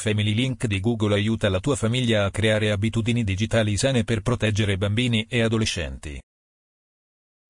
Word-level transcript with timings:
Family 0.00 0.32
Link 0.32 0.64
di 0.64 0.80
Google 0.80 1.12
aiuta 1.12 1.50
la 1.50 1.60
tua 1.60 1.76
famiglia 1.76 2.24
a 2.24 2.30
creare 2.30 2.70
abitudini 2.70 3.22
digitali 3.22 3.76
sane 3.76 4.02
per 4.02 4.22
proteggere 4.22 4.78
bambini 4.78 5.26
e 5.28 5.42
adolescenti. 5.42 6.18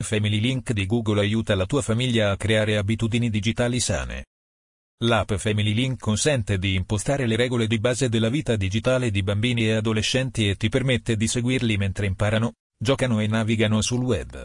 Family 0.03 0.41
Link 0.41 0.73
di 0.73 0.85
Google 0.85 1.21
aiuta 1.21 1.55
la 1.55 1.65
tua 1.65 1.81
famiglia 1.81 2.33
a 2.33 2.37
creare 2.37 2.77
abitudini 2.77 3.31
digitali 3.31 3.79
sane. 3.79 4.25
L'app 5.05 5.35
Family 5.35 5.73
Link 5.73 6.01
consente 6.01 6.59
di 6.59 6.75
impostare 6.75 7.29
le 7.29 7.37
regole 7.37 7.69
di 7.69 7.79
base 7.79 8.09
della 8.09 8.29
vita 8.29 8.57
digitale 8.57 9.13
di 9.13 9.23
bambini 9.23 9.67
e 9.67 9.75
adolescenti 9.75 10.49
e 10.49 10.57
ti 10.57 10.69
permette 10.69 11.15
di 11.15 11.29
seguirli 11.29 11.77
mentre 11.77 12.07
imparano, 12.07 12.55
giocano 12.77 13.21
e 13.21 13.29
navigano 13.29 13.81
sul 13.81 14.03
web. 14.03 14.43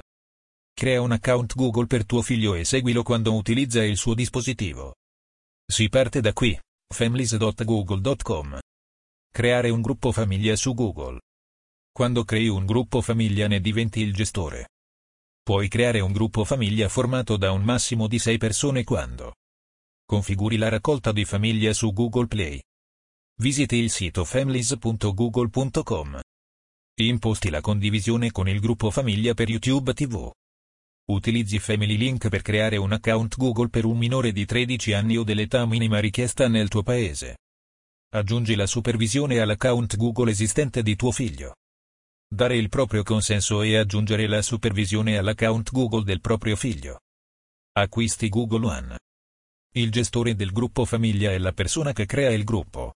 Crea 0.76 1.02
un 1.02 1.12
account 1.12 1.56
Google 1.56 1.88
per 1.88 2.06
tuo 2.06 2.22
figlio 2.22 2.54
e 2.54 2.66
seguilo 2.66 3.02
quando 3.02 3.34
utilizza 3.34 3.84
il 3.84 3.98
suo 3.98 4.14
dispositivo. 4.14 4.94
Si 5.66 5.90
parte 5.90 6.22
da 6.22 6.32
qui 6.32 6.56
families.google.com. 6.96 8.60
Creare 9.30 9.70
un 9.70 9.82
gruppo 9.82 10.12
famiglia 10.12 10.56
su 10.56 10.74
Google. 10.74 11.20
Quando 11.92 12.24
crei 12.24 12.48
un 12.48 12.66
gruppo 12.66 13.02
famiglia 13.02 13.48
ne 13.48 13.60
diventi 13.60 14.00
il 14.00 14.14
gestore. 14.14 14.70
Puoi 15.42 15.68
creare 15.68 16.00
un 16.00 16.14
gruppo 16.14 16.46
famiglia 16.46 16.88
formato 16.88 17.38
da 17.38 17.52
un 17.52 17.64
massimo 17.64 18.08
di 18.08 18.18
6 18.18 18.38
persone 18.38 18.84
quando 18.84 19.34
configuri 20.06 20.56
la 20.58 20.70
raccolta 20.70 21.12
di 21.12 21.26
famiglia 21.26 21.74
su 21.74 21.92
Google 21.92 22.28
Play. 22.28 22.62
Visiti 23.42 23.76
il 23.76 23.90
sito 23.90 24.24
families.google.com. 24.24 26.20
Imposti 27.02 27.50
la 27.50 27.60
condivisione 27.60 28.32
con 28.32 28.48
il 28.48 28.60
gruppo 28.60 28.90
famiglia 28.92 29.34
per 29.34 29.50
YouTube 29.50 29.94
TV. 29.94 30.32
Utilizzi 31.08 31.60
Family 31.60 31.98
Link 31.98 32.30
per 32.30 32.42
creare 32.42 32.78
un 32.78 32.92
account 32.92 33.38
Google 33.38 33.70
per 33.70 33.86
un 33.86 33.96
minore 33.96 34.32
di 34.32 34.44
13 34.44 34.94
anni 34.94 35.18
o 35.18 35.24
dell'età 35.24 35.64
minima 35.68 36.00
richiesta 36.00 36.48
nel 36.48 36.68
tuo 36.68 36.82
paese. 36.82 37.38
Aggiungi 38.16 38.56
la 38.56 38.66
supervisione 38.66 39.40
all'account 39.40 39.98
Google 39.98 40.32
esistente 40.32 40.82
di 40.82 40.96
tuo 40.96 41.12
figlio. 41.12 41.58
Dare 42.28 42.58
il 42.58 42.70
proprio 42.70 43.04
consenso 43.04 43.62
e 43.62 43.78
aggiungere 43.78 44.26
la 44.26 44.42
supervisione 44.42 45.20
all'account 45.20 45.72
Google 45.72 46.04
del 46.04 46.22
proprio 46.22 46.56
figlio. 46.56 47.02
Acquisti 47.74 48.28
Google 48.28 48.66
One. 48.66 48.98
Il 49.76 49.92
gestore 49.92 50.34
del 50.34 50.52
gruppo 50.52 50.86
famiglia 50.86 51.30
è 51.30 51.38
la 51.38 51.52
persona 51.52 51.94
che 51.94 52.08
crea 52.08 52.32
il 52.32 52.44
gruppo. 52.44 52.94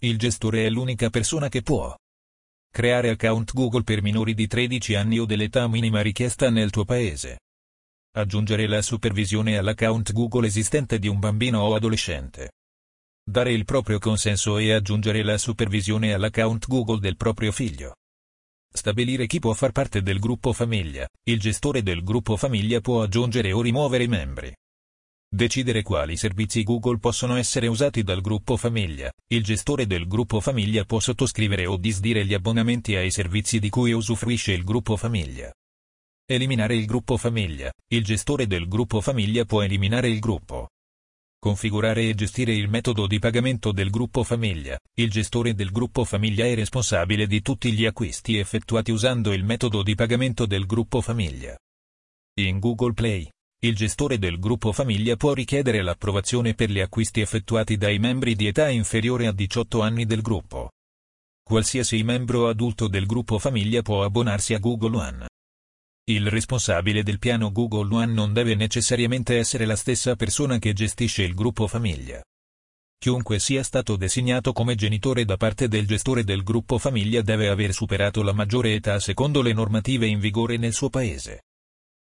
Il 0.00 0.16
gestore 0.16 0.64
è 0.64 0.70
l'unica 0.70 1.10
persona 1.10 1.50
che 1.50 1.60
può 1.60 1.94
Creare 2.76 3.08
account 3.08 3.54
Google 3.54 3.84
per 3.84 4.02
minori 4.02 4.34
di 4.34 4.46
13 4.46 4.96
anni 4.96 5.18
o 5.18 5.24
dell'età 5.24 5.66
minima 5.66 6.02
richiesta 6.02 6.50
nel 6.50 6.68
tuo 6.68 6.84
paese. 6.84 7.38
Aggiungere 8.14 8.66
la 8.66 8.82
supervisione 8.82 9.56
all'account 9.56 10.12
Google 10.12 10.46
esistente 10.46 10.98
di 10.98 11.08
un 11.08 11.18
bambino 11.18 11.60
o 11.60 11.74
adolescente. 11.74 12.50
Dare 13.26 13.50
il 13.50 13.64
proprio 13.64 13.98
consenso 13.98 14.58
e 14.58 14.74
aggiungere 14.74 15.22
la 15.22 15.38
supervisione 15.38 16.12
all'account 16.12 16.66
Google 16.66 17.00
del 17.00 17.16
proprio 17.16 17.50
figlio. 17.50 17.94
Stabilire 18.70 19.26
chi 19.26 19.38
può 19.38 19.54
far 19.54 19.72
parte 19.72 20.02
del 20.02 20.18
gruppo 20.18 20.52
famiglia. 20.52 21.08
Il 21.22 21.40
gestore 21.40 21.82
del 21.82 22.04
gruppo 22.04 22.36
famiglia 22.36 22.82
può 22.82 23.00
aggiungere 23.00 23.52
o 23.52 23.62
rimuovere 23.62 24.04
i 24.04 24.08
membri. 24.08 24.54
Decidere 25.36 25.82
quali 25.82 26.16
servizi 26.16 26.62
Google 26.62 26.96
possono 26.96 27.36
essere 27.36 27.66
usati 27.66 28.02
dal 28.02 28.22
gruppo 28.22 28.56
famiglia. 28.56 29.12
Il 29.26 29.44
gestore 29.44 29.86
del 29.86 30.06
gruppo 30.06 30.40
famiglia 30.40 30.86
può 30.86 30.98
sottoscrivere 30.98 31.66
o 31.66 31.76
disdire 31.76 32.24
gli 32.24 32.32
abbonamenti 32.32 32.96
ai 32.96 33.10
servizi 33.10 33.58
di 33.58 33.68
cui 33.68 33.92
usufruisce 33.92 34.52
il 34.52 34.64
gruppo 34.64 34.96
famiglia. 34.96 35.52
Eliminare 36.24 36.74
il 36.74 36.86
gruppo 36.86 37.18
famiglia. 37.18 37.70
Il 37.92 38.02
gestore 38.02 38.46
del 38.46 38.66
gruppo 38.66 39.02
famiglia 39.02 39.44
può 39.44 39.60
eliminare 39.60 40.08
il 40.08 40.20
gruppo. 40.20 40.70
Configurare 41.38 42.08
e 42.08 42.14
gestire 42.14 42.54
il 42.54 42.70
metodo 42.70 43.06
di 43.06 43.18
pagamento 43.18 43.72
del 43.72 43.90
gruppo 43.90 44.24
famiglia. 44.24 44.78
Il 44.94 45.10
gestore 45.10 45.52
del 45.52 45.70
gruppo 45.70 46.04
famiglia 46.04 46.46
è 46.46 46.54
responsabile 46.54 47.26
di 47.26 47.42
tutti 47.42 47.72
gli 47.72 47.84
acquisti 47.84 48.38
effettuati 48.38 48.90
usando 48.90 49.34
il 49.34 49.44
metodo 49.44 49.82
di 49.82 49.94
pagamento 49.94 50.46
del 50.46 50.64
gruppo 50.64 51.02
famiglia. 51.02 51.54
In 52.38 52.58
Google 52.58 52.94
Play, 52.94 53.30
il 53.60 53.74
gestore 53.74 54.18
del 54.18 54.38
gruppo 54.38 54.70
famiglia 54.70 55.16
può 55.16 55.32
richiedere 55.32 55.82
l'approvazione 55.82 56.54
per 56.54 56.70
gli 56.70 56.78
acquisti 56.78 57.20
effettuati 57.22 57.78
dai 57.78 57.98
membri 57.98 58.34
di 58.34 58.46
età 58.46 58.68
inferiore 58.68 59.26
a 59.26 59.32
18 59.32 59.80
anni 59.80 60.04
del 60.04 60.20
gruppo. 60.20 60.72
Qualsiasi 61.42 62.02
membro 62.02 62.48
adulto 62.48 62.86
del 62.86 63.06
gruppo 63.06 63.38
famiglia 63.38 63.80
può 63.80 64.04
abbonarsi 64.04 64.52
a 64.52 64.58
Google 64.58 64.96
One. 64.96 65.26
Il 66.08 66.28
responsabile 66.28 67.02
del 67.02 67.18
piano 67.18 67.50
Google 67.50 67.94
One 67.94 68.12
non 68.12 68.34
deve 68.34 68.54
necessariamente 68.54 69.38
essere 69.38 69.64
la 69.64 69.74
stessa 69.74 70.16
persona 70.16 70.58
che 70.58 70.74
gestisce 70.74 71.22
il 71.22 71.34
gruppo 71.34 71.66
famiglia. 71.66 72.22
Chiunque 72.98 73.38
sia 73.38 73.62
stato 73.62 73.96
designato 73.96 74.52
come 74.52 74.74
genitore 74.74 75.24
da 75.24 75.36
parte 75.36 75.66
del 75.66 75.86
gestore 75.86 76.24
del 76.24 76.42
gruppo 76.42 76.78
famiglia 76.78 77.22
deve 77.22 77.48
aver 77.48 77.72
superato 77.72 78.22
la 78.22 78.32
maggiore 78.32 78.74
età 78.74 79.00
secondo 79.00 79.40
le 79.40 79.52
normative 79.52 80.06
in 80.06 80.20
vigore 80.20 80.58
nel 80.58 80.74
suo 80.74 80.90
paese. 80.90 81.44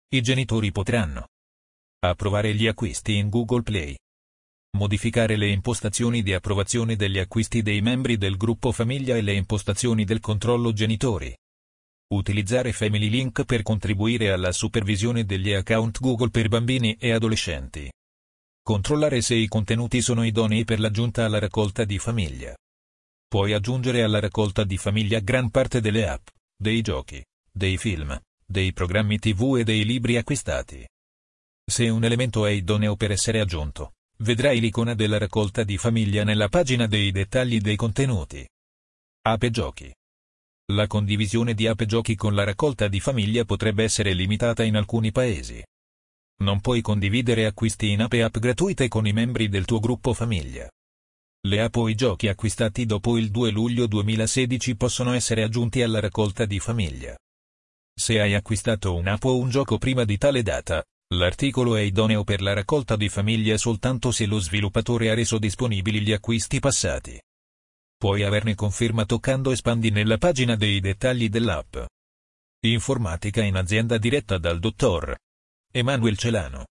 I 0.10 0.22
genitori 0.22 0.72
potranno 0.72 1.28
Approvare 2.02 2.56
gli 2.56 2.66
acquisti 2.66 3.18
in 3.18 3.28
Google 3.28 3.62
Play. 3.62 3.94
Modificare 4.78 5.36
le 5.36 5.50
impostazioni 5.50 6.24
di 6.24 6.34
approvazione 6.34 6.96
degli 6.96 7.20
acquisti 7.20 7.62
dei 7.62 7.82
membri 7.82 8.16
del 8.16 8.38
gruppo 8.38 8.72
famiglia 8.72 9.18
e 9.18 9.22
le 9.22 9.34
impostazioni 9.34 10.06
del 10.06 10.22
controllo 10.22 10.72
genitori. 10.72 11.36
Utilizzare 12.14 12.72
Family 12.72 13.10
Link 13.10 13.44
per 13.44 13.64
contribuire 13.64 14.32
alla 14.32 14.54
supervisione 14.54 15.26
degli 15.26 15.52
account 15.52 16.00
Google 16.00 16.30
per 16.30 16.48
bambini 16.48 16.96
e 16.98 17.12
adolescenti. 17.12 17.92
Controllare 18.64 19.20
se 19.20 19.36
i 19.36 19.50
contenuti 19.50 20.02
sono 20.02 20.24
idonei 20.24 20.64
per 20.64 20.80
l'aggiunta 20.80 21.26
alla 21.26 21.40
raccolta 21.40 21.84
di 21.84 22.00
famiglia. 22.00 22.56
Puoi 23.28 23.52
aggiungere 23.52 24.04
alla 24.04 24.22
raccolta 24.22 24.64
di 24.64 24.78
famiglia 24.78 25.20
gran 25.20 25.50
parte 25.50 25.82
delle 25.82 26.08
app, 26.08 26.30
dei 26.56 26.80
giochi, 26.80 27.22
dei 27.52 27.78
film, 27.78 28.18
dei 28.46 28.72
programmi 28.72 29.20
TV 29.20 29.58
e 29.58 29.66
dei 29.66 29.84
libri 29.84 30.16
acquistati. 30.16 30.88
Se 31.70 31.88
un 31.88 32.04
elemento 32.04 32.48
è 32.48 32.50
idoneo 32.50 32.96
per 32.96 33.12
essere 33.12 33.40
aggiunto, 33.40 33.94
vedrai 34.24 34.60
l'icona 34.60 34.96
della 34.96 35.20
raccolta 35.20 35.64
di 35.64 35.78
famiglia 35.78 36.24
nella 36.24 36.50
pagina 36.50 36.88
dei 36.88 37.12
dettagli 37.12 37.60
dei 37.60 37.76
contenuti. 37.76 38.44
Ape 39.28 39.52
Giochi. 39.52 39.94
La 40.72 40.88
condivisione 40.88 41.54
di 41.54 41.68
ape 41.68 41.86
giochi 41.86 42.16
con 42.16 42.34
la 42.34 42.44
raccolta 42.44 42.88
di 42.88 43.00
famiglia 43.00 43.46
potrebbe 43.46 43.84
essere 43.84 44.14
limitata 44.14 44.64
in 44.64 44.78
alcuni 44.78 45.12
paesi. 45.12 45.64
Non 46.42 46.60
puoi 46.60 46.82
condividere 46.82 47.46
acquisti 47.46 47.92
in 47.92 48.02
ape 48.02 48.24
app 48.24 48.38
gratuite 48.40 48.88
con 48.88 49.06
i 49.06 49.14
membri 49.14 49.48
del 49.48 49.66
tuo 49.66 49.80
gruppo 49.80 50.16
famiglia. 50.16 50.68
Le 51.48 51.62
app 51.62 51.76
o 51.76 51.88
i 51.88 51.94
giochi 51.94 52.28
acquistati 52.30 52.88
dopo 52.88 53.16
il 53.16 53.30
2 53.30 53.52
luglio 53.52 53.86
2016 53.86 54.76
possono 54.76 55.14
essere 55.14 55.44
aggiunti 55.44 55.84
alla 55.84 56.00
raccolta 56.00 56.46
di 56.46 56.60
famiglia. 56.60 57.16
Se 57.96 58.20
hai 58.20 58.34
acquistato 58.34 58.96
un'app 58.96 59.24
o 59.26 59.38
un 59.38 59.50
gioco 59.50 59.78
prima 59.78 60.04
di 60.04 60.18
tale 60.18 60.42
data, 60.42 60.84
L'articolo 61.14 61.76
è 61.76 61.82
idoneo 61.82 62.24
per 62.24 62.40
la 62.42 62.54
raccolta 62.54 62.96
di 62.96 63.10
famiglia 63.10 63.58
soltanto 63.58 64.12
se 64.12 64.28
lo 64.28 64.38
sviluppatore 64.38 65.10
ha 65.10 65.16
reso 65.16 65.40
disponibili 65.40 66.02
gli 66.02 66.12
acquisti 66.12 66.60
passati. 66.60 67.20
Puoi 67.98 68.24
averne 68.24 68.54
conferma 68.54 69.06
toccando 69.06 69.52
espandi 69.52 69.90
nella 69.90 70.20
pagina 70.20 70.56
dei 70.56 70.80
dettagli 70.80 71.28
dell'app. 71.28 71.78
Informatica 72.62 73.42
in 73.42 73.56
azienda 73.56 73.98
diretta 73.98 74.38
dal 74.38 74.60
dottor 74.60 75.16
Emanuel 75.72 76.18
Celano. 76.18 76.66